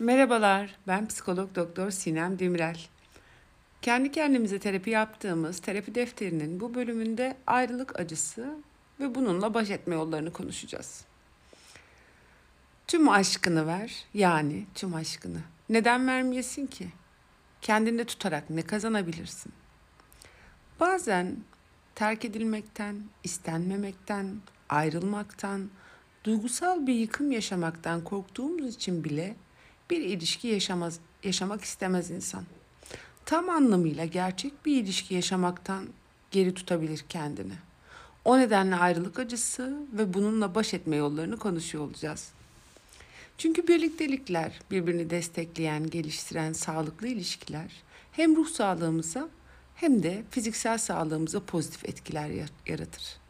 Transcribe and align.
Merhabalar, 0.00 0.76
ben 0.86 1.08
psikolog 1.08 1.54
doktor 1.54 1.90
Sinem 1.90 2.38
Demirel. 2.38 2.80
Kendi 3.82 4.12
kendimize 4.12 4.58
terapi 4.58 4.90
yaptığımız 4.90 5.58
terapi 5.58 5.94
defterinin 5.94 6.60
bu 6.60 6.74
bölümünde 6.74 7.36
ayrılık 7.46 8.00
acısı 8.00 8.54
ve 9.00 9.14
bununla 9.14 9.54
baş 9.54 9.70
etme 9.70 9.94
yollarını 9.94 10.32
konuşacağız. 10.32 11.04
Tüm 12.86 13.08
aşkını 13.08 13.66
ver, 13.66 14.04
yani 14.14 14.66
tüm 14.74 14.94
aşkını. 14.94 15.40
Neden 15.68 16.06
vermeyesin 16.06 16.66
ki? 16.66 16.88
Kendinde 17.62 18.04
tutarak 18.04 18.50
ne 18.50 18.62
kazanabilirsin? 18.62 19.52
Bazen 20.80 21.36
terk 21.94 22.24
edilmekten, 22.24 22.96
istenmemekten, 23.24 24.36
ayrılmaktan, 24.68 25.70
duygusal 26.24 26.86
bir 26.86 26.94
yıkım 26.94 27.32
yaşamaktan 27.32 28.04
korktuğumuz 28.04 28.74
için 28.74 29.04
bile 29.04 29.36
bir 29.90 30.00
ilişki 30.00 30.48
yaşamaz, 30.48 30.98
yaşamak 31.24 31.64
istemez 31.64 32.10
insan. 32.10 32.44
Tam 33.24 33.48
anlamıyla 33.48 34.04
gerçek 34.04 34.66
bir 34.66 34.82
ilişki 34.82 35.14
yaşamaktan 35.14 35.86
geri 36.30 36.54
tutabilir 36.54 37.04
kendini. 37.08 37.52
O 38.24 38.38
nedenle 38.38 38.76
ayrılık 38.76 39.18
acısı 39.18 39.76
ve 39.92 40.14
bununla 40.14 40.54
baş 40.54 40.74
etme 40.74 40.96
yollarını 40.96 41.36
konuşuyor 41.38 41.84
olacağız. 41.84 42.28
Çünkü 43.38 43.68
birliktelikler, 43.68 44.60
birbirini 44.70 45.10
destekleyen, 45.10 45.90
geliştiren 45.90 46.52
sağlıklı 46.52 47.08
ilişkiler 47.08 47.82
hem 48.12 48.36
ruh 48.36 48.48
sağlığımıza 48.48 49.28
hem 49.74 50.02
de 50.02 50.22
fiziksel 50.30 50.78
sağlığımıza 50.78 51.40
pozitif 51.40 51.84
etkiler 51.84 52.30
yaratır. 52.66 53.20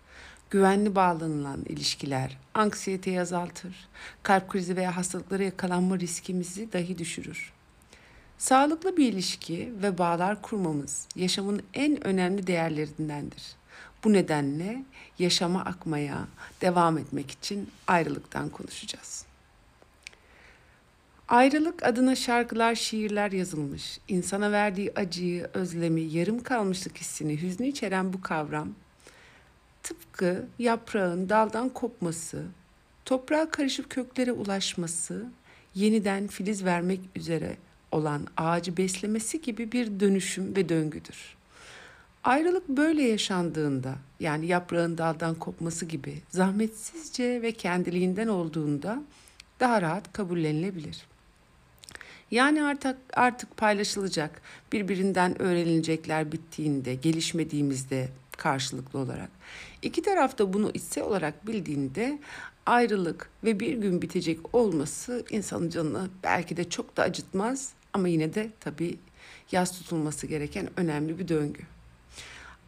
Güvenli 0.50 0.94
bağlanılan 0.94 1.64
ilişkiler 1.68 2.38
anksiyeteyi 2.54 3.20
azaltır, 3.20 3.88
kalp 4.22 4.48
krizi 4.48 4.76
veya 4.76 4.96
hastalıklara 4.96 5.42
yakalanma 5.42 5.98
riskimizi 5.98 6.72
dahi 6.72 6.98
düşürür. 6.98 7.52
Sağlıklı 8.38 8.96
bir 8.96 9.12
ilişki 9.12 9.72
ve 9.82 9.98
bağlar 9.98 10.42
kurmamız 10.42 11.08
yaşamın 11.16 11.62
en 11.74 12.06
önemli 12.06 12.46
değerlerindendir. 12.46 13.42
Bu 14.04 14.12
nedenle 14.12 14.84
yaşama 15.18 15.64
akmaya 15.64 16.18
devam 16.60 16.98
etmek 16.98 17.30
için 17.30 17.70
ayrılıktan 17.86 18.48
konuşacağız. 18.48 19.24
Ayrılık 21.28 21.82
adına 21.82 22.16
şarkılar, 22.16 22.74
şiirler 22.74 23.32
yazılmış. 23.32 23.98
İnsana 24.08 24.52
verdiği 24.52 24.92
acıyı, 24.96 25.50
özlemi, 25.54 26.00
yarım 26.00 26.42
kalmışlık 26.42 26.98
hissini, 26.98 27.42
hüznü 27.42 27.66
içeren 27.66 28.12
bu 28.12 28.20
kavram 28.20 28.68
tıpkı 29.82 30.46
yaprağın 30.58 31.28
daldan 31.28 31.68
kopması, 31.68 32.42
toprağa 33.04 33.50
karışıp 33.50 33.90
köklere 33.90 34.32
ulaşması, 34.32 35.26
yeniden 35.74 36.26
filiz 36.26 36.64
vermek 36.64 37.00
üzere 37.16 37.56
olan 37.92 38.26
ağacı 38.36 38.76
beslemesi 38.76 39.42
gibi 39.42 39.72
bir 39.72 40.00
dönüşüm 40.00 40.56
ve 40.56 40.68
döngüdür. 40.68 41.36
Ayrılık 42.24 42.68
böyle 42.68 43.02
yaşandığında, 43.02 43.94
yani 44.20 44.46
yaprağın 44.46 44.98
daldan 44.98 45.34
kopması 45.34 45.86
gibi 45.86 46.20
zahmetsizce 46.28 47.42
ve 47.42 47.52
kendiliğinden 47.52 48.28
olduğunda 48.28 49.02
daha 49.60 49.82
rahat 49.82 50.12
kabullenilebilir. 50.12 51.06
Yani 52.30 52.62
artık 52.62 52.96
artık 53.12 53.56
paylaşılacak, 53.56 54.42
birbirinden 54.72 55.42
öğrenilecekler 55.42 56.32
bittiğinde, 56.32 56.94
gelişmediğimizde 56.94 58.08
karşılıklı 58.40 58.98
olarak. 58.98 59.30
İki 59.82 60.02
taraf 60.02 60.38
da 60.38 60.52
bunu 60.52 60.70
içsel 60.74 61.04
olarak 61.04 61.46
bildiğinde 61.46 62.18
ayrılık 62.66 63.30
ve 63.44 63.60
bir 63.60 63.74
gün 63.74 64.02
bitecek 64.02 64.54
olması 64.54 65.24
insanın 65.30 65.70
canını 65.70 66.08
belki 66.22 66.56
de 66.56 66.70
çok 66.70 66.96
da 66.96 67.02
acıtmaz 67.02 67.72
ama 67.92 68.08
yine 68.08 68.34
de 68.34 68.50
tabii 68.60 68.98
yaz 69.52 69.78
tutulması 69.78 70.26
gereken 70.26 70.68
önemli 70.76 71.18
bir 71.18 71.28
döngü. 71.28 71.62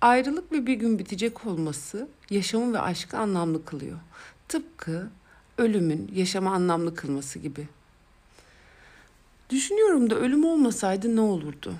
Ayrılık 0.01 0.53
ve 0.53 0.67
bir 0.67 0.75
gün 0.75 0.99
bitecek 0.99 1.47
olması 1.47 2.09
yaşamı 2.31 2.73
ve 2.73 2.79
aşkı 2.79 3.19
anlamlı 3.19 3.65
kılıyor. 3.65 3.99
Tıpkı 4.49 5.11
ölümün 5.59 6.11
yaşamı 6.15 6.51
anlamlı 6.51 6.95
kılması 6.95 7.39
gibi. 7.39 7.69
Düşünüyorum 9.51 10.11
da 10.11 10.15
ölüm 10.15 10.45
olmasaydı 10.45 11.17
ne 11.17 11.21
olurdu? 11.21 11.75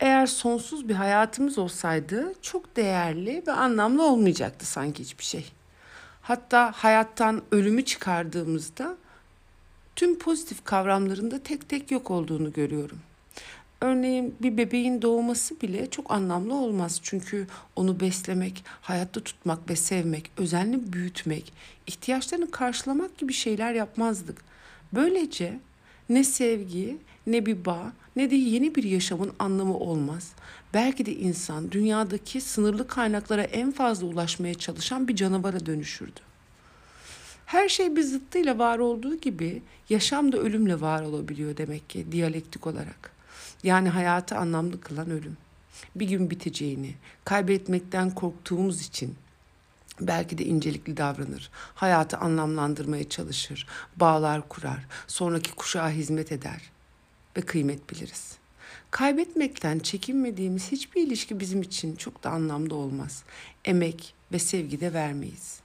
Eğer 0.00 0.26
sonsuz 0.26 0.88
bir 0.88 0.94
hayatımız 0.94 1.58
olsaydı 1.58 2.34
çok 2.42 2.76
değerli 2.76 3.42
ve 3.46 3.52
anlamlı 3.52 4.02
olmayacaktı 4.02 4.66
sanki 4.66 5.02
hiçbir 5.02 5.24
şey. 5.24 5.52
Hatta 6.22 6.72
hayattan 6.76 7.42
ölümü 7.52 7.84
çıkardığımızda 7.84 8.96
tüm 9.96 10.18
pozitif 10.18 10.64
kavramlarında 10.64 11.42
tek 11.42 11.68
tek 11.68 11.90
yok 11.90 12.10
olduğunu 12.10 12.52
görüyorum. 12.52 12.98
Örneğin 13.80 14.36
bir 14.40 14.56
bebeğin 14.56 15.02
doğması 15.02 15.60
bile 15.60 15.90
çok 15.90 16.10
anlamlı 16.10 16.54
olmaz. 16.54 17.00
Çünkü 17.02 17.46
onu 17.76 18.00
beslemek, 18.00 18.64
hayatta 18.80 19.20
tutmak 19.20 19.70
ve 19.70 19.76
sevmek, 19.76 20.30
özenli 20.36 20.92
büyütmek, 20.92 21.52
ihtiyaçlarını 21.86 22.50
karşılamak 22.50 23.18
gibi 23.18 23.32
şeyler 23.32 23.72
yapmazdık. 23.72 24.44
Böylece 24.92 25.58
ne 26.08 26.24
sevgi, 26.24 26.98
ne 27.32 27.46
bir 27.46 27.64
bağ, 27.64 27.92
ne 28.16 28.30
de 28.30 28.34
yeni 28.34 28.74
bir 28.74 28.84
yaşamın 28.84 29.32
anlamı 29.38 29.76
olmaz. 29.76 30.32
Belki 30.74 31.06
de 31.06 31.14
insan 31.14 31.72
dünyadaki 31.72 32.40
sınırlı 32.40 32.88
kaynaklara 32.88 33.42
en 33.42 33.72
fazla 33.72 34.06
ulaşmaya 34.06 34.54
çalışan 34.54 35.08
bir 35.08 35.16
canavara 35.16 35.66
dönüşürdü. 35.66 36.20
Her 37.46 37.68
şey 37.68 37.96
bir 37.96 38.02
zıttıyla 38.02 38.58
var 38.58 38.78
olduğu 38.78 39.14
gibi 39.14 39.62
yaşam 39.88 40.32
da 40.32 40.38
ölümle 40.38 40.80
var 40.80 41.02
olabiliyor 41.02 41.56
demek 41.56 41.90
ki 41.90 42.12
diyalektik 42.12 42.66
olarak. 42.66 43.12
Yani 43.62 43.88
hayatı 43.88 44.36
anlamlı 44.36 44.80
kılan 44.80 45.10
ölüm. 45.10 45.36
Bir 45.96 46.08
gün 46.08 46.30
biteceğini, 46.30 46.94
kaybetmekten 47.24 48.10
korktuğumuz 48.10 48.82
için 48.82 49.14
belki 50.00 50.38
de 50.38 50.44
incelikli 50.44 50.96
davranır. 50.96 51.50
Hayatı 51.74 52.16
anlamlandırmaya 52.16 53.08
çalışır, 53.08 53.66
bağlar 53.96 54.48
kurar, 54.48 54.86
sonraki 55.06 55.52
kuşağa 55.54 55.90
hizmet 55.90 56.32
eder 56.32 56.77
ve 57.36 57.40
kıymet 57.40 57.90
biliriz. 57.90 58.38
Kaybetmekten 58.90 59.78
çekinmediğimiz 59.78 60.72
hiçbir 60.72 61.02
ilişki 61.02 61.40
bizim 61.40 61.62
için 61.62 61.96
çok 61.96 62.24
da 62.24 62.30
anlamlı 62.30 62.74
olmaz. 62.74 63.22
Emek 63.64 64.14
ve 64.32 64.38
sevgi 64.38 64.80
de 64.80 64.92
vermeyiz. 64.92 65.60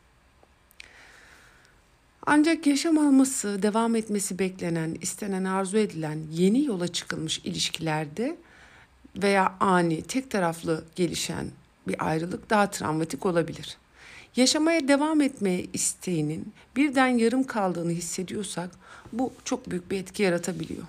Ancak 2.25 2.67
yaşam 2.67 2.97
alması, 2.97 3.63
devam 3.63 3.95
etmesi 3.95 4.39
beklenen, 4.39 4.97
istenen, 5.01 5.43
arzu 5.43 5.77
edilen 5.77 6.19
yeni 6.31 6.65
yola 6.65 6.87
çıkılmış 6.87 7.39
ilişkilerde 7.39 8.37
veya 9.17 9.55
ani, 9.59 10.01
tek 10.01 10.31
taraflı 10.31 10.85
gelişen 10.95 11.47
bir 11.87 12.07
ayrılık 12.07 12.49
daha 12.49 12.71
travmatik 12.71 13.25
olabilir. 13.25 13.77
Yaşamaya 14.35 14.87
devam 14.87 15.21
etmeye 15.21 15.65
isteğinin 15.73 16.53
birden 16.75 17.07
yarım 17.07 17.43
kaldığını 17.43 17.91
hissediyorsak 17.91 18.69
bu 19.13 19.33
çok 19.45 19.69
büyük 19.71 19.91
bir 19.91 19.99
etki 19.99 20.23
yaratabiliyor. 20.23 20.83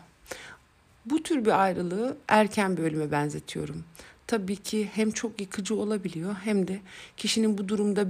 Bu 1.07 1.23
tür 1.23 1.45
bir 1.45 1.63
ayrılığı 1.63 2.17
erken 2.29 2.77
bir 2.77 2.83
ölüme 2.83 3.11
benzetiyorum. 3.11 3.85
Tabii 4.27 4.57
ki 4.57 4.91
hem 4.95 5.11
çok 5.11 5.41
yıkıcı 5.41 5.77
olabiliyor 5.77 6.35
hem 6.45 6.69
de 6.69 6.81
kişinin 7.17 7.59
bu 7.59 7.69
durumda 7.69 8.07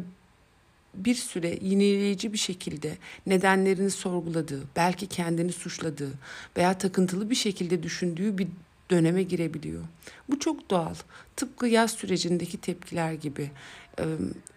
bir 0.95 1.15
süre 1.15 1.59
yineleyici 1.63 2.33
bir 2.33 2.39
şekilde 2.39 2.99
nedenlerini 3.27 3.91
sorguladığı, 3.91 4.63
belki 4.77 5.07
kendini 5.07 5.53
suçladığı 5.53 6.13
veya 6.57 6.79
takıntılı 6.79 7.31
bir 7.31 7.35
şekilde 7.35 7.83
düşündüğü 7.83 8.39
bir 8.39 8.49
döneme 8.91 9.23
girebiliyor. 9.23 9.83
Bu 10.29 10.39
çok 10.39 10.71
doğal. 10.71 10.95
Tıpkı 11.37 11.67
yaz 11.67 11.91
sürecindeki 11.91 12.59
tepkiler 12.59 13.13
gibi 13.13 13.51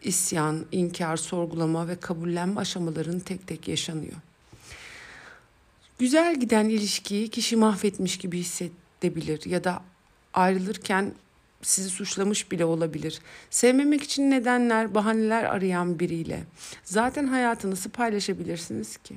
isyan, 0.04 0.66
inkar, 0.72 1.18
sorgulama 1.18 1.88
ve 1.88 1.96
kabullenme 1.96 2.60
aşamalarının 2.62 3.20
tek 3.20 3.48
tek 3.48 3.68
yaşanıyor. 3.68 4.16
Güzel 6.00 6.40
giden 6.40 6.70
ilişkiyi 6.70 7.30
kişi 7.30 7.56
mahvetmiş 7.56 8.18
gibi 8.18 8.40
hissedebilir 8.40 9.46
ya 9.46 9.64
da 9.64 9.82
ayrılırken 10.34 11.14
sizi 11.62 11.90
suçlamış 11.90 12.52
bile 12.52 12.66
olabilir. 12.66 13.20
Sevmemek 13.50 14.04
için 14.04 14.32
nedenler, 14.32 14.96
bahaneler 14.96 15.44
arayan 15.44 16.00
biriyle 16.00 16.44
zaten 16.84 17.28
hayatı 17.28 17.72
nasıl 17.72 17.90
paylaşabilirsiniz 17.90 18.98
ki? 18.98 19.16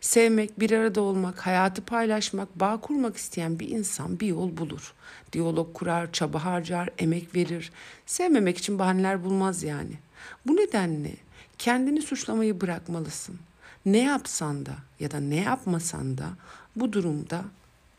Sevmek, 0.00 0.60
bir 0.60 0.70
arada 0.70 1.00
olmak, 1.00 1.46
hayatı 1.46 1.84
paylaşmak, 1.84 2.60
bağ 2.60 2.80
kurmak 2.80 3.16
isteyen 3.16 3.58
bir 3.58 3.68
insan 3.68 4.20
bir 4.20 4.26
yol 4.26 4.56
bulur. 4.56 4.94
Diyalog 5.32 5.74
kurar, 5.74 6.12
çaba 6.12 6.44
harcar, 6.44 6.88
emek 6.98 7.34
verir. 7.34 7.72
Sevmemek 8.06 8.58
için 8.58 8.78
bahaneler 8.78 9.24
bulmaz 9.24 9.62
yani. 9.62 9.98
Bu 10.46 10.56
nedenle 10.56 11.16
kendini 11.58 12.02
suçlamayı 12.02 12.60
bırakmalısın. 12.60 13.38
Ne 13.86 13.98
yapsan 13.98 14.66
da 14.66 14.76
ya 15.00 15.10
da 15.10 15.20
ne 15.20 15.40
yapmasan 15.40 16.18
da 16.18 16.30
bu 16.76 16.92
durumda 16.92 17.44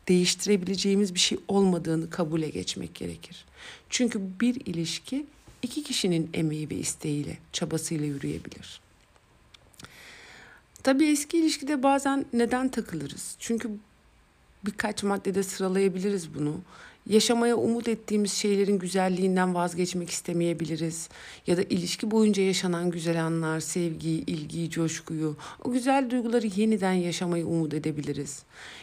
değiştirebileceğimiz 0.08 1.14
bir 1.14 1.20
şey 1.20 1.38
olmadığını 1.48 2.10
kabule 2.10 2.48
geçmek 2.48 2.94
gerekir. 2.94 3.44
Çünkü 3.90 4.20
bir 4.40 4.66
ilişki 4.66 5.26
iki 5.62 5.82
kişinin 5.82 6.30
emeği 6.34 6.70
ve 6.70 6.74
isteğiyle, 6.74 7.38
çabasıyla 7.52 8.06
yürüyebilir. 8.06 8.80
Tabii 10.82 11.06
eski 11.06 11.38
ilişkide 11.38 11.82
bazen 11.82 12.26
neden 12.32 12.68
takılırız? 12.68 13.36
Çünkü 13.38 13.70
birkaç 14.66 15.02
maddede 15.02 15.42
sıralayabiliriz 15.42 16.34
bunu. 16.34 16.60
Yaşamaya 17.06 17.56
umut 17.56 17.88
ettiğimiz 17.88 18.32
şeylerin 18.32 18.78
güzelliğinden 18.78 19.54
vazgeçmek 19.54 20.10
istemeyebiliriz. 20.10 21.08
Ya 21.46 21.56
da 21.56 21.62
ilişki 21.62 22.10
boyunca 22.10 22.42
yaşanan 22.42 22.90
güzel 22.90 23.24
anlar, 23.24 23.60
sevgiyi, 23.60 24.26
ilgiyi, 24.26 24.70
coşkuyu, 24.70 25.36
o 25.64 25.72
güzel 25.72 26.10
duyguları 26.10 26.46
yeniden 26.46 26.92
yaşamayı 26.92 27.46
umut 27.46 27.74
edebiliriz. 27.74 28.42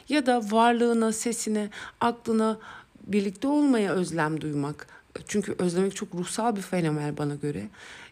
Ya 0.10 0.26
da 0.26 0.52
varlığına, 0.52 1.12
sesine, 1.12 1.70
aklına 2.02 2.60
birlikte 3.08 3.48
olmaya 3.48 3.94
özlem 3.94 4.42
duymak. 4.42 4.88
Çünkü 5.28 5.56
özlemek 5.60 5.96
çok 5.96 6.16
ruhsal 6.16 6.56
bir 6.56 6.62
fenomen 6.62 7.18
bana 7.18 7.36
göre. 7.36 7.68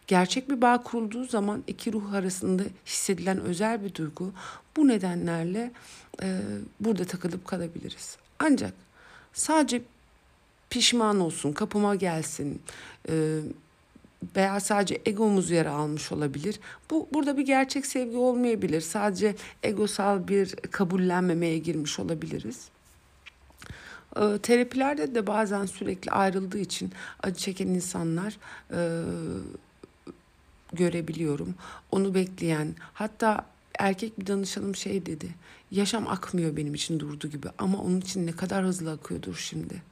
Gerçek 0.06 0.50
bir 0.50 0.60
bağ 0.60 0.82
kurulduğu 0.82 1.24
zaman 1.24 1.64
iki 1.66 1.92
ruh 1.92 2.12
arasında 2.12 2.62
hissedilen 2.86 3.40
özel 3.40 3.84
bir 3.84 3.94
duygu 3.94 4.32
bu 4.76 4.88
nedenlerle 4.88 5.72
e, 6.22 6.40
burada 6.80 7.04
takılıp 7.04 7.46
kalabiliriz. 7.46 8.16
Ancak 8.38 8.74
sadece 9.32 9.82
pişman 10.70 11.20
olsun, 11.20 11.52
kapıma 11.52 11.94
gelsin 11.94 12.62
e, 13.08 13.40
veya 14.36 14.60
sadece 14.60 15.00
egomuz 15.06 15.50
yer 15.50 15.66
almış 15.66 16.12
olabilir. 16.12 16.60
Bu 16.90 17.08
burada 17.12 17.36
bir 17.36 17.46
gerçek 17.46 17.86
sevgi 17.86 18.16
olmayabilir. 18.16 18.80
Sadece 18.80 19.36
egosal 19.62 20.28
bir 20.28 20.56
kabullenmemeye 20.56 21.58
girmiş 21.58 21.98
olabiliriz. 21.98 22.68
E, 24.16 24.38
terapilerde 24.38 25.14
de 25.14 25.26
bazen 25.26 25.66
sürekli 25.66 26.10
ayrıldığı 26.10 26.58
için 26.58 26.92
acı 27.22 27.36
çeken 27.40 27.66
insanlar 27.66 28.38
e, 28.70 28.80
görebiliyorum. 30.72 31.54
Onu 31.90 32.14
bekleyen 32.14 32.74
hatta 32.92 33.46
erkek 33.78 34.20
bir 34.20 34.26
danışanım 34.26 34.76
şey 34.76 35.06
dedi. 35.06 35.28
Yaşam 35.72 36.08
akmıyor 36.08 36.56
benim 36.56 36.74
için 36.74 37.00
durdu 37.00 37.28
gibi 37.28 37.48
ama 37.58 37.78
onun 37.78 38.00
için 38.00 38.26
ne 38.26 38.32
kadar 38.32 38.64
hızlı 38.64 38.92
akıyordur 38.92 39.36
şimdi. 39.36 39.82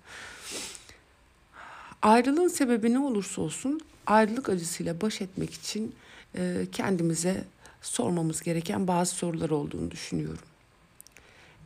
Ayrılığın 2.02 2.48
sebebi 2.48 2.92
ne 2.92 2.98
olursa 2.98 3.42
olsun 3.42 3.80
ayrılık 4.06 4.48
acısıyla 4.48 5.00
baş 5.00 5.20
etmek 5.20 5.54
için 5.54 5.94
e, 6.36 6.66
kendimize 6.72 7.44
sormamız 7.82 8.42
gereken 8.42 8.88
bazı 8.88 9.14
sorular 9.14 9.50
olduğunu 9.50 9.90
düşünüyorum. 9.90 10.44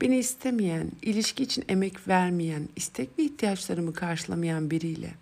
Beni 0.01 0.19
istemeyen, 0.19 0.91
ilişki 1.03 1.43
için 1.43 1.65
emek 1.69 2.09
vermeyen, 2.09 2.69
istek 2.77 3.19
ve 3.19 3.23
ihtiyaçlarımı 3.23 3.95
karşılamayan 3.95 4.71
biriyle 4.71 5.15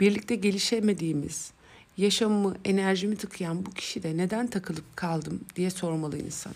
birlikte 0.00 0.34
gelişemediğimiz, 0.34 1.52
yaşamımı, 1.96 2.56
enerjimi 2.64 3.16
tıkayan 3.16 3.66
bu 3.66 3.70
kişi 3.70 4.02
de 4.02 4.16
neden 4.16 4.46
takılıp 4.46 4.96
kaldım 4.96 5.40
diye 5.56 5.70
sormalı 5.70 6.18
insan. 6.18 6.52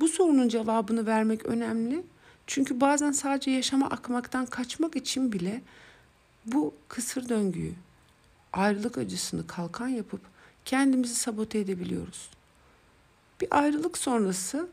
Bu 0.00 0.08
sorunun 0.08 0.48
cevabını 0.48 1.06
vermek 1.06 1.46
önemli. 1.46 2.02
Çünkü 2.46 2.80
bazen 2.80 3.12
sadece 3.12 3.50
yaşama 3.50 3.86
akmaktan 3.86 4.46
kaçmak 4.46 4.96
için 4.96 5.32
bile 5.32 5.62
bu 6.46 6.74
kısır 6.88 7.28
döngüyü, 7.28 7.74
ayrılık 8.52 8.98
acısını 8.98 9.46
kalkan 9.46 9.88
yapıp 9.88 10.20
kendimizi 10.64 11.14
sabote 11.14 11.58
edebiliyoruz. 11.58 12.30
Bir 13.40 13.48
ayrılık 13.50 13.98
sonrası 13.98 14.68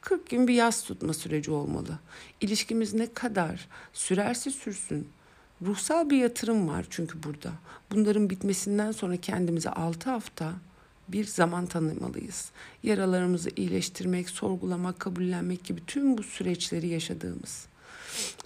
40 0.00 0.30
gün 0.30 0.48
bir 0.48 0.54
yaz 0.54 0.84
tutma 0.84 1.14
süreci 1.14 1.50
olmalı. 1.50 1.98
İlişkimiz 2.40 2.94
ne 2.94 3.12
kadar 3.12 3.68
sürerse 3.92 4.50
sürsün. 4.50 5.08
Ruhsal 5.62 6.10
bir 6.10 6.16
yatırım 6.16 6.68
var 6.68 6.86
çünkü 6.90 7.22
burada. 7.22 7.52
Bunların 7.90 8.30
bitmesinden 8.30 8.92
sonra 8.92 9.16
kendimize 9.16 9.70
6 9.70 10.10
hafta 10.10 10.52
bir 11.12 11.24
zaman 11.24 11.66
tanımalıyız. 11.66 12.50
Yaralarımızı 12.82 13.50
iyileştirmek, 13.56 14.30
sorgulamak, 14.30 15.00
kabullenmek 15.00 15.64
gibi 15.64 15.86
tüm 15.86 16.18
bu 16.18 16.22
süreçleri 16.22 16.88
yaşadığımız. 16.88 17.66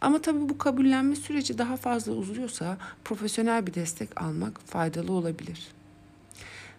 Ama 0.01 0.23
tabii 0.23 0.49
bu 0.49 0.59
kabullenme 0.59 1.17
süreci 1.17 1.59
daha 1.59 1.77
fazla 1.77 2.13
uzuyorsa 2.13 2.79
profesyonel 3.05 3.67
bir 3.67 3.75
destek 3.75 4.23
almak 4.23 4.61
faydalı 4.61 5.13
olabilir. 5.13 5.69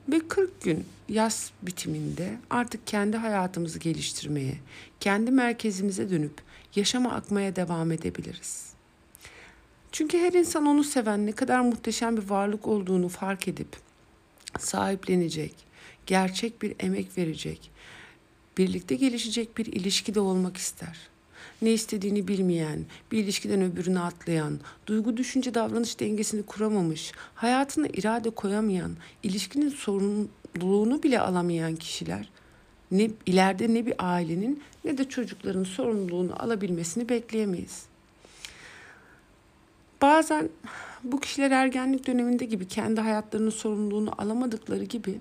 Ve 0.09 0.19
40 0.27 0.61
gün 0.61 0.85
yaz 1.09 1.51
bitiminde 1.61 2.37
artık 2.49 2.87
kendi 2.87 3.17
hayatımızı 3.17 3.79
geliştirmeye, 3.79 4.57
kendi 4.99 5.31
merkezimize 5.31 6.09
dönüp 6.09 6.41
yaşama 6.75 7.11
akmaya 7.11 7.55
devam 7.55 7.91
edebiliriz. 7.91 8.67
Çünkü 9.91 10.17
her 10.17 10.33
insan 10.33 10.65
onu 10.65 10.83
seven 10.83 11.25
ne 11.25 11.31
kadar 11.31 11.61
muhteşem 11.61 12.17
bir 12.17 12.29
varlık 12.29 12.67
olduğunu 12.67 13.09
fark 13.09 13.47
edip 13.47 13.77
sahiplenecek, 14.59 15.66
gerçek 16.07 16.61
bir 16.61 16.75
emek 16.79 17.17
verecek, 17.17 17.71
birlikte 18.57 18.95
gelişecek 18.95 19.57
bir 19.57 19.65
ilişkide 19.65 20.19
olmak 20.19 20.57
ister.'' 20.57 21.17
ne 21.61 21.71
istediğini 21.71 22.27
bilmeyen, 22.27 22.85
bir 23.11 23.23
ilişkiden 23.23 23.61
öbürüne 23.61 23.99
atlayan, 23.99 24.59
duygu 24.87 25.17
düşünce 25.17 25.53
davranış 25.53 25.99
dengesini 25.99 26.43
kuramamış, 26.43 27.11
hayatına 27.35 27.87
irade 27.87 28.29
koyamayan, 28.29 28.91
ilişkinin 29.23 29.69
sorumluluğunu 29.69 31.03
bile 31.03 31.19
alamayan 31.19 31.75
kişiler 31.75 32.29
ne 32.91 33.09
ileride 33.25 33.73
ne 33.73 33.85
bir 33.85 33.93
ailenin 33.99 34.63
ne 34.85 34.97
de 34.97 35.09
çocukların 35.09 35.63
sorumluluğunu 35.63 36.43
alabilmesini 36.43 37.09
bekleyemeyiz. 37.09 37.83
Bazen 40.01 40.49
bu 41.03 41.19
kişiler 41.19 41.51
ergenlik 41.51 42.07
döneminde 42.07 42.45
gibi 42.45 42.67
kendi 42.67 43.01
hayatlarının 43.01 43.49
sorumluluğunu 43.49 44.11
alamadıkları 44.17 44.83
gibi 44.83 45.19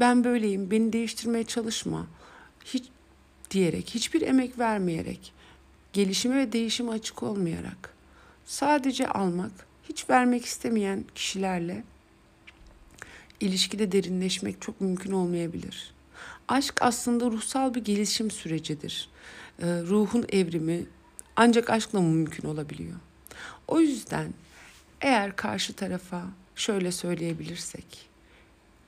ben 0.00 0.24
böyleyim, 0.24 0.70
beni 0.70 0.92
değiştirmeye 0.92 1.44
çalışma 1.44 2.06
hiç 2.64 2.84
diyerek, 3.50 3.90
hiçbir 3.94 4.22
emek 4.22 4.58
vermeyerek 4.58 5.32
gelişime 5.92 6.36
ve 6.36 6.52
değişime 6.52 6.90
açık 6.90 7.22
olmayarak 7.22 7.94
sadece 8.44 9.08
almak, 9.08 9.52
hiç 9.88 10.10
vermek 10.10 10.44
istemeyen 10.44 11.04
kişilerle 11.14 11.84
ilişkide 13.40 13.92
derinleşmek 13.92 14.60
çok 14.60 14.80
mümkün 14.80 15.12
olmayabilir. 15.12 15.94
Aşk 16.48 16.82
aslında 16.82 17.26
ruhsal 17.26 17.74
bir 17.74 17.84
gelişim 17.84 18.30
sürecidir. 18.30 19.08
Ee, 19.62 19.66
ruhun 19.66 20.26
evrimi 20.32 20.86
ancak 21.36 21.70
aşkla 21.70 22.00
mümkün 22.00 22.48
olabiliyor. 22.48 22.96
O 23.68 23.80
yüzden 23.80 24.34
eğer 25.00 25.36
karşı 25.36 25.72
tarafa 25.72 26.22
şöyle 26.56 26.92
söyleyebilirsek, 26.92 28.07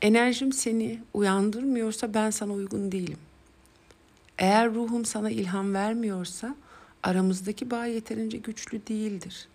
enerjim 0.03 0.53
seni 0.53 1.01
uyandırmıyorsa 1.15 2.15
ben 2.15 2.31
sana 2.31 2.53
uygun 2.53 2.93
değilim. 2.93 3.19
Eğer 4.39 4.75
ruhum 4.75 5.05
sana 5.05 5.31
ilham 5.31 5.75
vermiyorsa 5.75 6.55
aramızdaki 7.03 7.71
bağ 7.71 7.87
yeterince 7.87 8.39
güçlü 8.39 8.87
değildir. 8.87 9.49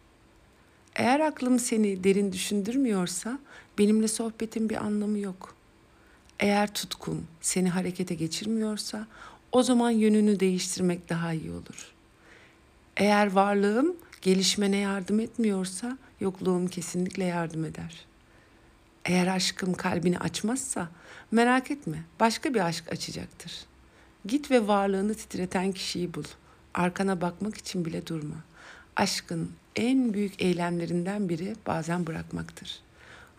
Eğer 0.95 1.19
aklım 1.19 1.59
seni 1.59 2.03
derin 2.03 2.31
düşündürmüyorsa 2.31 3.39
benimle 3.77 4.07
sohbetin 4.07 4.69
bir 4.69 4.75
anlamı 4.75 5.19
yok. 5.19 5.55
Eğer 6.39 6.73
tutkun 6.73 7.25
seni 7.41 7.69
harekete 7.69 8.15
geçirmiyorsa 8.15 9.07
o 9.51 9.63
zaman 9.63 9.89
yönünü 9.89 10.39
değiştirmek 10.39 11.09
daha 11.09 11.33
iyi 11.33 11.51
olur. 11.51 11.91
Eğer 12.97 13.31
varlığım 13.31 13.95
gelişmene 14.21 14.77
yardım 14.77 15.19
etmiyorsa 15.19 15.97
yokluğum 16.19 16.67
kesinlikle 16.67 17.23
yardım 17.23 17.65
eder. 17.65 18.05
Eğer 19.05 19.27
aşkım 19.27 19.73
kalbini 19.73 20.19
açmazsa 20.19 20.89
merak 21.31 21.71
etme 21.71 22.03
başka 22.19 22.53
bir 22.53 22.65
aşk 22.65 22.91
açacaktır. 22.91 23.65
Git 24.25 24.51
ve 24.51 24.67
varlığını 24.67 25.13
titreten 25.15 25.71
kişiyi 25.71 26.13
bul.'' 26.13 26.45
arkana 26.75 27.21
bakmak 27.21 27.57
için 27.57 27.85
bile 27.85 28.07
durma. 28.07 28.35
Aşkın 28.95 29.51
en 29.75 30.13
büyük 30.13 30.41
eylemlerinden 30.41 31.29
biri 31.29 31.55
bazen 31.67 32.07
bırakmaktır. 32.07 32.79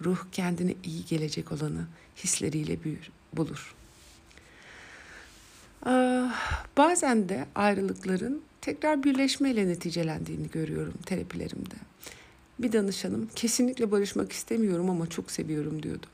Ruh 0.04 0.18
kendine 0.32 0.74
iyi 0.84 1.04
gelecek 1.06 1.52
olanı 1.52 1.86
hisleriyle 2.16 2.84
büyür, 2.84 3.10
bulur. 3.32 3.74
Ah, 5.82 6.64
bazen 6.76 7.28
de 7.28 7.46
ayrılıkların 7.54 8.42
tekrar 8.60 9.04
birleşmeyle 9.04 9.68
neticelendiğini 9.68 10.50
görüyorum 10.50 10.94
terapilerimde. 11.06 11.74
Bir 12.58 12.72
danışanım 12.72 13.28
kesinlikle 13.36 13.90
barışmak 13.90 14.32
istemiyorum 14.32 14.90
ama 14.90 15.06
çok 15.06 15.30
seviyorum 15.30 15.82
diyordu. 15.82 16.06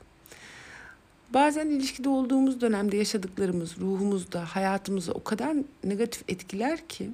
Bazen 1.33 1.67
ilişkide 1.67 2.09
olduğumuz 2.09 2.61
dönemde 2.61 2.97
yaşadıklarımız 2.97 3.77
ruhumuzda, 3.77 4.45
hayatımızı 4.45 5.11
o 5.11 5.23
kadar 5.23 5.57
negatif 5.83 6.23
etkiler 6.27 6.87
ki 6.87 7.11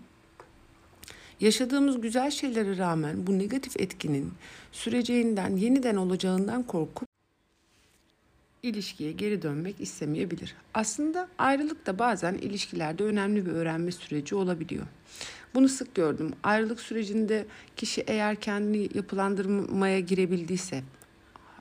yaşadığımız 1.39 2.01
güzel 2.01 2.31
şeylere 2.31 2.77
rağmen 2.77 3.27
bu 3.27 3.39
negatif 3.39 3.79
etkinin 3.79 4.31
süreceğinden, 4.71 5.55
yeniden 5.55 5.95
olacağından 5.95 6.63
korkup 6.63 7.09
ilişkiye 8.63 9.12
geri 9.12 9.41
dönmek 9.41 9.81
istemeyebilir. 9.81 10.55
Aslında 10.74 11.27
ayrılık 11.38 11.86
da 11.86 12.00
bazen 12.00 12.33
ilişkilerde 12.33 13.03
önemli 13.03 13.45
bir 13.45 13.51
öğrenme 13.51 13.91
süreci 13.91 14.36
olabiliyor. 14.36 14.86
Bunu 15.53 15.69
sık 15.69 15.95
gördüm. 15.95 16.31
Ayrılık 16.43 16.79
sürecinde 16.79 17.45
kişi 17.75 18.01
eğer 18.01 18.35
kendini 18.35 18.89
yapılandırmaya 18.93 19.99
girebildiyse, 19.99 20.83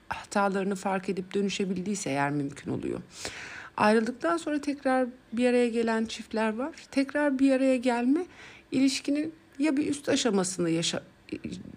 hatalarını 0.08 0.74
fark 0.74 1.08
edip 1.08 1.34
dönüşebildiyse 1.34 2.10
eğer 2.10 2.30
mümkün 2.30 2.70
oluyor. 2.70 3.00
Ayrıldıktan 3.76 4.36
sonra 4.36 4.60
tekrar 4.60 5.08
bir 5.32 5.46
araya 5.46 5.68
gelen 5.68 6.04
çiftler 6.04 6.54
var. 6.54 6.74
Tekrar 6.90 7.38
bir 7.38 7.52
araya 7.52 7.76
gelme 7.76 8.26
ilişkinin 8.72 9.34
ya 9.58 9.76
bir 9.76 9.86
üst 9.86 10.08
aşamasını 10.08 10.70
yaşa, 10.70 11.02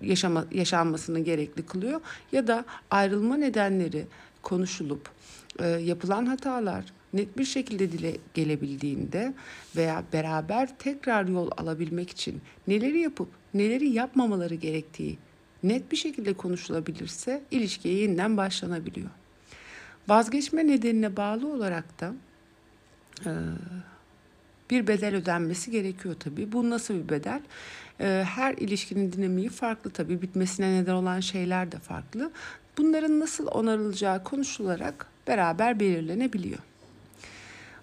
yaşama, 0.02 0.46
yaşanmasını 0.52 1.20
gerekli 1.20 1.66
kılıyor 1.66 2.02
ya 2.32 2.48
da 2.48 2.66
ayrılma 2.92 3.38
nedenleri 3.38 4.06
konuşulup 4.42 5.10
e, 5.60 5.68
yapılan 5.68 6.26
hatalar 6.26 6.86
net 7.14 7.38
bir 7.38 7.46
şekilde 7.46 7.92
dile 7.92 8.18
gelebildiğinde 8.34 9.34
veya 9.76 10.04
beraber 10.14 10.78
tekrar 10.78 11.28
yol 11.28 11.50
alabilmek 11.58 12.10
için 12.10 12.42
neleri 12.68 13.00
yapıp 13.00 13.30
neleri 13.54 13.90
yapmamaları 13.90 14.56
gerektiği 14.56 15.18
net 15.64 15.92
bir 15.92 15.98
şekilde 15.98 16.34
konuşulabilirse 16.34 17.42
ilişkiye 17.52 17.94
yeniden 17.96 18.38
başlanabiliyor. 18.38 19.10
Vazgeçme 20.08 20.68
nedenine 20.68 21.18
bağlı 21.18 21.54
olarak 21.54 22.02
da 22.02 22.14
e, 23.26 23.32
bir 24.70 24.88
bedel 24.88 25.16
ödenmesi 25.16 25.72
gerekiyor 25.72 26.16
tabii. 26.20 26.52
Bu 26.52 26.70
nasıl 26.70 26.94
bir 26.94 27.10
bedel? 27.10 27.42
E, 28.00 28.24
her 28.28 28.54
ilişkinin 28.54 29.12
dinamiği 29.12 29.50
farklı 29.50 29.90
tabii. 29.90 30.22
Bitmesine 30.22 30.82
neden 30.82 30.94
olan 30.94 31.20
şeyler 31.20 31.72
de 31.72 31.80
farklı. 31.80 32.32
Bunların 32.78 33.20
nasıl 33.20 33.48
onarılacağı 33.48 34.24
konuşularak 34.24 35.08
beraber 35.28 35.80
belirlenebiliyor. 35.80 36.60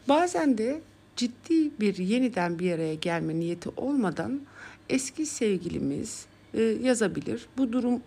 Bazen 0.08 0.58
de 0.58 0.80
ciddi 1.16 1.80
bir 1.80 1.96
yeniden 1.96 2.58
bir 2.58 2.72
araya 2.72 2.94
gelme 2.94 3.40
niyeti 3.40 3.68
olmadan 3.76 4.40
eski 4.88 5.26
sevgilimiz 5.26 6.26
e, 6.54 6.62
yazabilir. 6.62 7.46
Bu 7.56 7.72
durum 7.72 8.02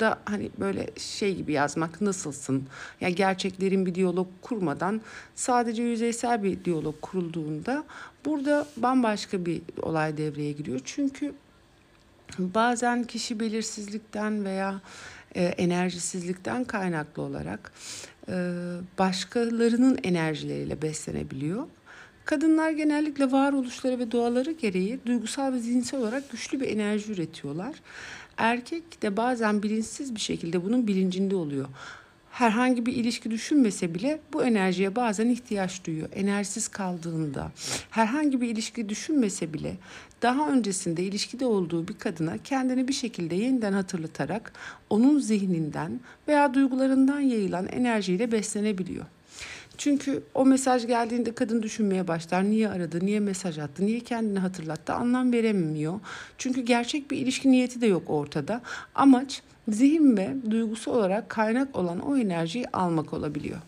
da 0.00 0.18
hani 0.24 0.50
böyle 0.60 0.90
şey 0.96 1.36
gibi 1.36 1.52
yazmak 1.52 2.00
nasılsın? 2.00 2.66
Yani 3.00 3.14
gerçeklerin 3.14 3.86
bir 3.86 3.94
diyalog 3.94 4.26
kurmadan 4.42 5.00
sadece 5.34 5.82
yüzeysel 5.82 6.42
bir 6.42 6.64
diyalog 6.64 7.00
kurulduğunda 7.00 7.84
burada 8.24 8.66
bambaşka 8.76 9.46
bir 9.46 9.62
olay 9.82 10.16
devreye 10.16 10.52
giriyor. 10.52 10.80
Çünkü 10.84 11.34
bazen 12.38 13.04
kişi 13.04 13.40
belirsizlikten 13.40 14.44
veya 14.44 14.80
e, 15.34 15.44
enerjisizlikten 15.44 16.64
kaynaklı 16.64 17.22
olarak 17.22 17.72
e, 18.28 18.34
başkalarının 18.98 19.98
enerjileriyle 20.02 20.82
beslenebiliyor. 20.82 21.66
Kadınlar 22.24 22.70
genellikle 22.70 23.32
varoluşları 23.32 23.98
ve 23.98 24.12
doğaları 24.12 24.52
gereği 24.52 24.98
duygusal 25.06 25.52
ve 25.52 25.58
zihinsel 25.58 26.00
olarak 26.00 26.30
güçlü 26.30 26.60
bir 26.60 26.68
enerji 26.68 27.12
üretiyorlar. 27.12 27.74
Erkek 28.36 29.02
de 29.02 29.16
bazen 29.16 29.62
bilinçsiz 29.62 30.14
bir 30.14 30.20
şekilde 30.20 30.64
bunun 30.64 30.86
bilincinde 30.86 31.36
oluyor. 31.36 31.68
Herhangi 32.38 32.86
bir 32.86 32.92
ilişki 32.92 33.30
düşünmese 33.30 33.94
bile 33.94 34.20
bu 34.32 34.44
enerjiye 34.44 34.96
bazen 34.96 35.28
ihtiyaç 35.28 35.84
duyuyor. 35.84 36.08
Enerjisiz 36.14 36.68
kaldığında, 36.68 37.52
herhangi 37.90 38.40
bir 38.40 38.48
ilişki 38.48 38.88
düşünmese 38.88 39.52
bile 39.52 39.76
daha 40.22 40.50
öncesinde 40.50 41.02
ilişkide 41.02 41.46
olduğu 41.46 41.88
bir 41.88 41.98
kadına 41.98 42.38
kendini 42.38 42.88
bir 42.88 42.92
şekilde 42.92 43.34
yeniden 43.34 43.72
hatırlatarak 43.72 44.52
onun 44.90 45.18
zihninden 45.18 46.00
veya 46.28 46.54
duygularından 46.54 47.20
yayılan 47.20 47.66
enerjiyle 47.66 48.32
beslenebiliyor. 48.32 49.04
Çünkü 49.78 50.22
o 50.34 50.46
mesaj 50.46 50.86
geldiğinde 50.86 51.34
kadın 51.34 51.62
düşünmeye 51.62 52.08
başlar. 52.08 52.44
Niye 52.44 52.68
aradı, 52.68 53.06
niye 53.06 53.20
mesaj 53.20 53.58
attı, 53.58 53.86
niye 53.86 54.00
kendini 54.00 54.38
hatırlattı 54.38 54.92
anlam 54.92 55.32
veremiyor. 55.32 56.00
Çünkü 56.38 56.60
gerçek 56.60 57.10
bir 57.10 57.18
ilişki 57.18 57.50
niyeti 57.50 57.80
de 57.80 57.86
yok 57.86 58.10
ortada. 58.10 58.60
Amaç 58.94 59.42
zihin 59.68 60.16
ve 60.16 60.36
duygusu 60.50 60.90
olarak 60.90 61.28
kaynak 61.28 61.76
olan 61.76 62.00
o 62.00 62.16
enerjiyi 62.16 62.68
almak 62.68 63.12
olabiliyor. 63.12 63.58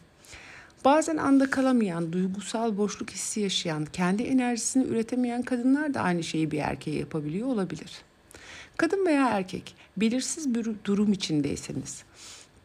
Bazen 0.85 1.16
anda 1.16 1.50
kalamayan, 1.50 2.12
duygusal 2.12 2.76
boşluk 2.76 3.11
hissi 3.11 3.40
yaşayan, 3.40 3.85
kendi 3.85 4.23
enerjisini 4.23 4.85
üretemeyen 4.85 5.42
kadınlar 5.42 5.95
da 5.95 6.00
aynı 6.00 6.23
şeyi 6.23 6.50
bir 6.50 6.59
erkeğe 6.59 6.99
yapabiliyor 6.99 7.49
olabilir. 7.49 7.90
Kadın 8.76 9.07
veya 9.07 9.28
erkek 9.28 9.75
belirsiz 9.97 10.54
bir 10.54 10.71
durum 10.85 11.12
içindeyseniz 11.12 12.04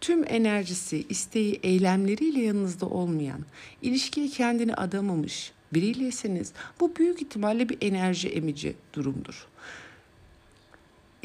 tüm 0.01 0.23
enerjisi, 0.27 1.05
isteği, 1.09 1.59
eylemleriyle 1.63 2.41
yanınızda 2.41 2.85
olmayan, 2.85 3.39
ilişkiye 3.81 4.27
kendini 4.27 4.75
adamamış 4.75 5.51
biriyseniz 5.73 6.53
bu 6.79 6.95
büyük 6.95 7.21
ihtimalle 7.21 7.69
bir 7.69 7.77
enerji 7.81 8.29
emici 8.29 8.75
durumdur. 8.93 9.47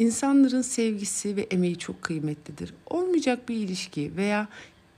İnsanların 0.01 0.63
sevgisi 0.63 1.37
ve 1.37 1.47
emeği 1.51 1.79
çok 1.79 2.03
kıymetlidir. 2.03 2.75
Olmayacak 2.87 3.49
bir 3.49 3.57
ilişki 3.57 4.17
veya 4.17 4.49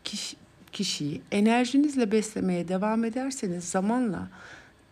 kişi, 0.04 0.36
kişiyi 0.72 1.20
enerjinizle 1.32 2.12
beslemeye 2.12 2.68
devam 2.68 3.04
ederseniz 3.04 3.64
zamanla 3.64 4.30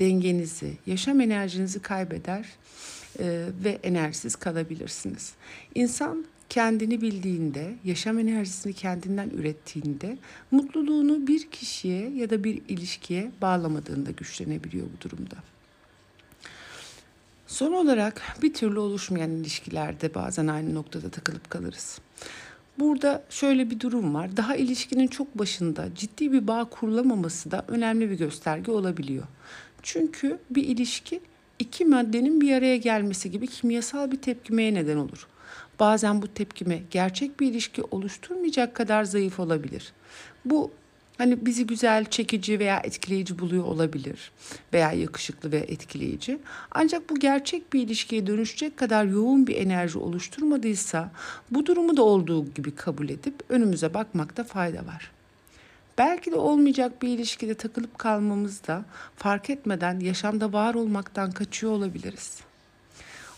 dengenizi, 0.00 0.72
yaşam 0.86 1.20
enerjinizi 1.20 1.82
kaybeder 1.82 2.46
e, 3.18 3.46
ve 3.64 3.78
enerjisiz 3.82 4.36
kalabilirsiniz. 4.36 5.32
İnsan 5.74 6.24
kendini 6.48 7.00
bildiğinde, 7.00 7.74
yaşam 7.84 8.18
enerjisini 8.18 8.72
kendinden 8.72 9.30
ürettiğinde 9.30 10.18
mutluluğunu 10.50 11.26
bir 11.26 11.50
kişiye 11.50 12.10
ya 12.10 12.30
da 12.30 12.44
bir 12.44 12.62
ilişkiye 12.68 13.30
bağlamadığında 13.42 14.10
güçlenebiliyor 14.10 14.86
bu 14.86 15.10
durumda. 15.10 15.36
Son 17.50 17.72
olarak 17.72 18.22
bir 18.42 18.54
türlü 18.54 18.78
oluşmayan 18.78 19.30
ilişkilerde 19.30 20.14
bazen 20.14 20.46
aynı 20.46 20.74
noktada 20.74 21.10
takılıp 21.10 21.50
kalırız. 21.50 21.98
Burada 22.78 23.24
şöyle 23.30 23.70
bir 23.70 23.80
durum 23.80 24.14
var. 24.14 24.36
Daha 24.36 24.56
ilişkinin 24.56 25.06
çok 25.06 25.38
başında 25.38 25.88
ciddi 25.94 26.32
bir 26.32 26.46
bağ 26.46 26.64
kurulamaması 26.64 27.50
da 27.50 27.64
önemli 27.68 28.10
bir 28.10 28.18
gösterge 28.18 28.72
olabiliyor. 28.72 29.24
Çünkü 29.82 30.38
bir 30.50 30.64
ilişki 30.64 31.20
iki 31.58 31.84
maddenin 31.84 32.40
bir 32.40 32.54
araya 32.54 32.76
gelmesi 32.76 33.30
gibi 33.30 33.46
kimyasal 33.46 34.12
bir 34.12 34.22
tepkimeye 34.22 34.74
neden 34.74 34.96
olur. 34.96 35.26
Bazen 35.80 36.22
bu 36.22 36.28
tepkime 36.28 36.82
gerçek 36.90 37.40
bir 37.40 37.46
ilişki 37.46 37.82
oluşturmayacak 37.82 38.74
kadar 38.74 39.04
zayıf 39.04 39.40
olabilir. 39.40 39.92
Bu 40.44 40.70
hani 41.20 41.46
bizi 41.46 41.66
güzel, 41.66 42.04
çekici 42.04 42.58
veya 42.58 42.80
etkileyici 42.84 43.38
buluyor 43.38 43.64
olabilir 43.64 44.32
veya 44.72 44.92
yakışıklı 44.92 45.52
ve 45.52 45.56
etkileyici. 45.56 46.38
Ancak 46.70 47.10
bu 47.10 47.18
gerçek 47.18 47.72
bir 47.72 47.80
ilişkiye 47.82 48.26
dönüşecek 48.26 48.76
kadar 48.76 49.04
yoğun 49.04 49.46
bir 49.46 49.56
enerji 49.56 49.98
oluşturmadıysa 49.98 51.10
bu 51.50 51.66
durumu 51.66 51.96
da 51.96 52.02
olduğu 52.02 52.54
gibi 52.54 52.74
kabul 52.74 53.08
edip 53.08 53.34
önümüze 53.48 53.94
bakmakta 53.94 54.44
fayda 54.44 54.86
var. 54.86 55.10
Belki 55.98 56.32
de 56.32 56.36
olmayacak 56.36 57.02
bir 57.02 57.08
ilişkide 57.08 57.54
takılıp 57.54 57.98
kalmamızda 57.98 58.84
fark 59.16 59.50
etmeden 59.50 60.00
yaşamda 60.00 60.52
var 60.52 60.74
olmaktan 60.74 61.30
kaçıyor 61.30 61.72
olabiliriz. 61.72 62.40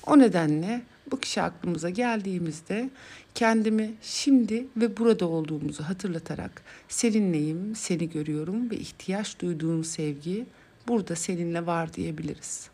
O 0.06 0.18
nedenle 0.18 0.82
bu 1.10 1.20
kişi 1.20 1.42
aklımıza 1.42 1.90
geldiğimizde 1.90 2.90
kendimi 3.34 3.90
şimdi 4.02 4.66
ve 4.76 4.96
burada 4.96 5.28
olduğumuzu 5.28 5.82
hatırlatarak 5.82 6.62
seninleyim, 6.88 7.76
seni 7.76 8.10
görüyorum 8.10 8.70
ve 8.70 8.76
ihtiyaç 8.76 9.40
duyduğum 9.40 9.84
sevgi 9.84 10.46
burada 10.88 11.16
seninle 11.16 11.66
var 11.66 11.94
diyebiliriz. 11.94 12.72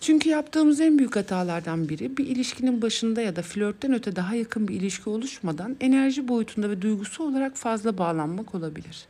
Çünkü 0.00 0.28
yaptığımız 0.28 0.80
en 0.80 0.98
büyük 0.98 1.16
hatalardan 1.16 1.88
biri 1.88 2.16
bir 2.16 2.26
ilişkinin 2.26 2.82
başında 2.82 3.20
ya 3.20 3.36
da 3.36 3.42
flörtten 3.42 3.92
öte 3.92 4.16
daha 4.16 4.34
yakın 4.34 4.68
bir 4.68 4.74
ilişki 4.74 5.10
oluşmadan 5.10 5.76
enerji 5.80 6.28
boyutunda 6.28 6.70
ve 6.70 6.82
duygusu 6.82 7.24
olarak 7.24 7.56
fazla 7.56 7.98
bağlanmak 7.98 8.54
olabilir. 8.54 9.06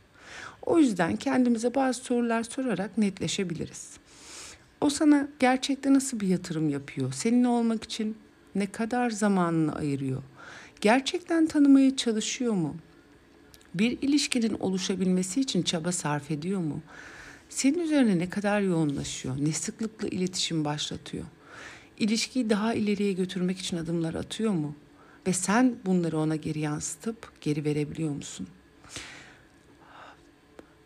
O 0.65 0.79
yüzden 0.79 1.15
kendimize 1.15 1.75
bazı 1.75 2.01
sorular 2.01 2.43
sorarak 2.43 2.97
netleşebiliriz. 2.97 3.89
O 4.85 4.89
sana 4.89 5.27
gerçekten 5.39 5.93
nasıl 5.93 6.19
bir 6.19 6.27
yatırım 6.27 6.69
yapıyor? 6.69 7.13
Seninle 7.13 7.47
olmak 7.47 7.83
için 7.83 8.17
ne 8.55 8.71
kadar 8.71 9.09
zamanını 9.09 9.75
ayırıyor? 9.75 10.23
Gerçekten 10.81 11.47
tanımaya 11.47 11.95
çalışıyor 11.95 12.53
mu? 12.53 12.75
Bir 13.73 14.01
ilişkinin 14.01 14.53
oluşabilmesi 14.59 15.41
için 15.41 15.63
çaba 15.63 15.91
sarf 15.91 16.31
ediyor 16.31 16.59
mu? 16.59 16.81
Senin 17.49 17.79
üzerine 17.79 18.19
ne 18.19 18.29
kadar 18.29 18.61
yoğunlaşıyor? 18.61 19.35
Ne 19.39 19.51
sıklıkla 19.51 20.07
iletişim 20.07 20.65
başlatıyor? 20.65 21.25
İlişkiyi 21.97 22.49
daha 22.49 22.73
ileriye 22.73 23.13
götürmek 23.13 23.59
için 23.59 23.77
adımlar 23.77 24.13
atıyor 24.13 24.51
mu? 24.51 24.75
Ve 25.27 25.33
sen 25.33 25.75
bunları 25.85 26.17
ona 26.17 26.35
geri 26.35 26.59
yansıtıp 26.59 27.31
geri 27.41 27.65
verebiliyor 27.65 28.15
musun? 28.15 28.47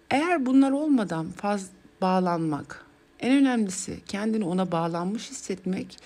Eğer 0.10 0.46
bunlar 0.46 0.72
olmadan 0.72 1.32
faz 1.32 1.70
bağlanmak, 2.02 2.89
en 3.20 3.32
önemlisi 3.32 4.00
kendini 4.08 4.46
ona 4.46 4.72
bağlanmış 4.72 5.30
hissetmek 5.30 5.98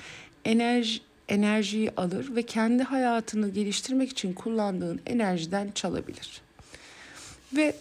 enerji 0.45 1.01
enerjiyi 1.29 1.91
alır 1.97 2.35
ve 2.35 2.43
kendi 2.43 2.83
hayatını 2.83 3.49
geliştirmek 3.49 4.09
için 4.09 4.33
kullandığın 4.33 5.01
enerjiden 5.05 5.71
çalabilir. 5.75 6.41
Ve 7.53 7.75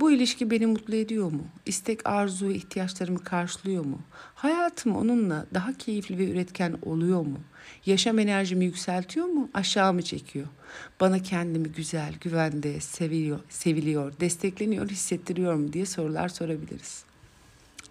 bu 0.00 0.10
ilişki 0.10 0.50
beni 0.50 0.66
mutlu 0.66 0.94
ediyor 0.94 1.32
mu? 1.32 1.46
İstek, 1.66 2.08
arzu, 2.08 2.50
ihtiyaçlarımı 2.50 3.24
karşılıyor 3.24 3.84
mu? 3.84 4.00
Hayatım 4.34 4.96
onunla 4.96 5.46
daha 5.54 5.72
keyifli 5.72 6.18
ve 6.18 6.30
üretken 6.30 6.78
oluyor 6.82 7.20
mu? 7.20 7.38
Yaşam 7.86 8.18
enerjimi 8.18 8.64
yükseltiyor 8.64 9.26
mu? 9.26 9.48
Aşağı 9.54 9.92
mı 9.92 10.02
çekiyor? 10.02 10.46
Bana 11.00 11.22
kendimi 11.22 11.68
güzel, 11.68 12.14
güvende, 12.20 12.80
seviliyor, 12.80 13.40
seviliyor, 13.48 14.12
destekleniyor, 14.20 14.88
hissettiriyor 14.88 15.54
mu 15.54 15.72
diye 15.72 15.86
sorular 15.86 16.28
sorabiliriz. 16.28 17.07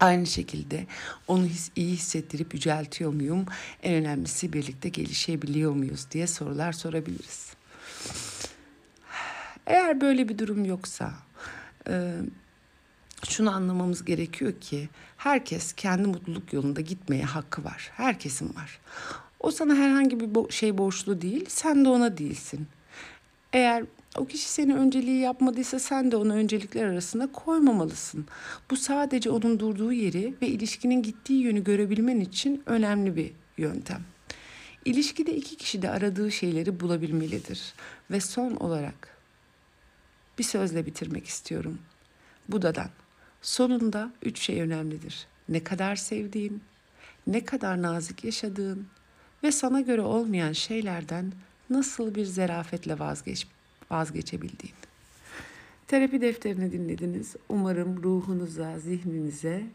Aynı 0.00 0.26
şekilde 0.26 0.86
onu 1.28 1.46
his, 1.46 1.70
iyi 1.76 1.92
hissettirip 1.92 2.54
yüceltiyor 2.54 3.12
muyum? 3.12 3.46
En 3.82 3.94
önemlisi 3.94 4.52
birlikte 4.52 4.88
gelişebiliyor 4.88 5.72
muyuz 5.72 6.06
diye 6.10 6.26
sorular 6.26 6.72
sorabiliriz. 6.72 7.52
Eğer 9.66 10.00
böyle 10.00 10.28
bir 10.28 10.38
durum 10.38 10.64
yoksa 10.64 11.12
e, 11.88 12.14
şunu 13.28 13.54
anlamamız 13.54 14.04
gerekiyor 14.04 14.60
ki 14.60 14.88
herkes 15.16 15.72
kendi 15.72 16.08
mutluluk 16.08 16.52
yolunda 16.52 16.80
gitmeye 16.80 17.24
hakkı 17.24 17.64
var. 17.64 17.90
Herkesin 17.96 18.54
var. 18.54 18.78
O 19.40 19.50
sana 19.50 19.74
herhangi 19.74 20.20
bir 20.20 20.50
şey 20.52 20.78
borçlu 20.78 21.20
değil, 21.20 21.46
sen 21.48 21.84
de 21.84 21.88
ona 21.88 22.18
değilsin. 22.18 22.66
Eğer 23.52 23.84
o 24.18 24.26
kişi 24.26 24.48
seni 24.48 24.74
önceliği 24.74 25.20
yapmadıysa 25.20 25.78
sen 25.78 26.10
de 26.12 26.16
onu 26.16 26.34
öncelikler 26.34 26.84
arasına 26.84 27.32
koymamalısın. 27.32 28.26
Bu 28.70 28.76
sadece 28.76 29.30
onun 29.30 29.60
durduğu 29.60 29.92
yeri 29.92 30.34
ve 30.42 30.48
ilişkinin 30.48 31.02
gittiği 31.02 31.42
yönü 31.42 31.64
görebilmen 31.64 32.20
için 32.20 32.62
önemli 32.66 33.16
bir 33.16 33.32
yöntem. 33.58 34.02
İlişkide 34.84 35.34
iki 35.34 35.56
kişi 35.56 35.82
de 35.82 35.90
aradığı 35.90 36.32
şeyleri 36.32 36.80
bulabilmelidir. 36.80 37.74
Ve 38.10 38.20
son 38.20 38.56
olarak 38.56 39.18
bir 40.38 40.44
sözle 40.44 40.86
bitirmek 40.86 41.26
istiyorum. 41.26 41.78
Buda'dan. 42.48 42.90
Sonunda 43.42 44.12
üç 44.22 44.40
şey 44.40 44.60
önemlidir. 44.60 45.26
Ne 45.48 45.64
kadar 45.64 45.96
sevdiğin, 45.96 46.62
ne 47.26 47.44
kadar 47.44 47.82
nazik 47.82 48.24
yaşadığın 48.24 48.86
ve 49.42 49.52
sana 49.52 49.80
göre 49.80 50.00
olmayan 50.00 50.52
şeylerden 50.52 51.32
nasıl 51.70 52.14
bir 52.14 52.24
zerafetle 52.24 52.98
vazgeç, 52.98 53.46
vazgeçebildiğin. 53.90 54.74
Terapi 55.86 56.20
defterini 56.20 56.72
dinlediniz. 56.72 57.36
Umarım 57.48 58.02
ruhunuza, 58.02 58.78
zihninize 58.78 59.66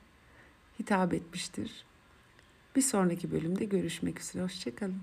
hitap 0.80 1.14
etmiştir. 1.14 1.86
Bir 2.76 2.82
sonraki 2.82 3.32
bölümde 3.32 3.66
görüşmek 3.66 4.20
üzere. 4.20 4.44
Hoşçakalın. 4.44 5.02